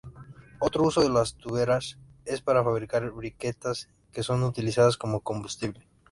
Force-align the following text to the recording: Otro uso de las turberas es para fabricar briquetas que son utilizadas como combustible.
Otro 0.59 0.81
uso 0.81 1.01
de 1.01 1.11
las 1.11 1.35
turberas 1.35 1.99
es 2.25 2.41
para 2.41 2.63
fabricar 2.63 3.11
briquetas 3.11 3.87
que 4.11 4.23
son 4.23 4.41
utilizadas 4.41 4.97
como 4.97 5.19
combustible. 5.19 5.87